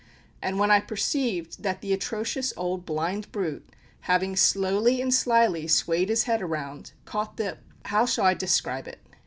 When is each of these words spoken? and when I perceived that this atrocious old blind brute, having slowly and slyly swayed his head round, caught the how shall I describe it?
and 0.41 0.57
when 0.57 0.71
I 0.71 0.79
perceived 0.79 1.61
that 1.61 1.83
this 1.83 1.91
atrocious 1.91 2.53
old 2.57 2.87
blind 2.87 3.31
brute, 3.31 3.69
having 3.99 4.35
slowly 4.35 4.99
and 4.99 5.13
slyly 5.13 5.67
swayed 5.67 6.09
his 6.09 6.23
head 6.23 6.41
round, 6.41 6.93
caught 7.05 7.37
the 7.37 7.59
how 7.85 8.07
shall 8.07 8.25
I 8.25 8.33
describe 8.33 8.87
it? 8.87 8.97